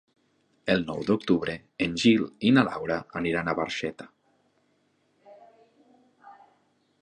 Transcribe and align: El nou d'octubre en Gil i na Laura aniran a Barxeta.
El 0.75 0.79
nou 0.85 1.01
d'octubre 1.09 1.53
en 1.85 1.93
Gil 2.03 2.23
i 2.51 2.53
na 2.55 2.63
Laura 2.69 2.97
aniran 3.21 3.53
a 3.53 3.55
Barxeta. 3.61 4.09